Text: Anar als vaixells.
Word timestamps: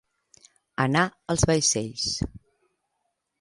Anar 0.85 1.03
als 1.33 1.45
vaixells. 1.51 2.09